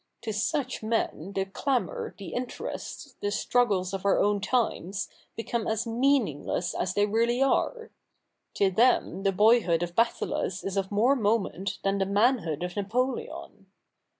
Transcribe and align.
To 0.23 0.33
such 0.33 0.81
men 0.81 1.33
the 1.33 1.45
clamour, 1.45 2.15
the 2.17 2.33
interests, 2.33 3.13
the 3.19 3.29
struggles 3.29 3.93
of 3.93 4.03
our 4.03 4.17
own 4.17 4.39
times, 4.41 5.09
become 5.35 5.67
as 5.67 5.85
meaningless 5.85 6.73
as 6.73 6.95
they 6.95 7.05
really 7.05 7.39
are. 7.39 7.91
To 8.55 8.71
them 8.71 9.21
the 9.21 9.31
boyhood 9.31 9.83
of 9.83 9.93
Bathyllus 9.95 10.63
is 10.63 10.75
of 10.75 10.91
more 10.91 11.15
moment 11.15 11.77
than 11.83 11.99
the 11.99 12.07
manhood 12.07 12.63
of 12.63 12.75
Napoleon. 12.75 13.67